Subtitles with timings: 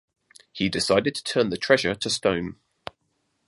[0.51, 2.55] He decided to turn the treasure to stone.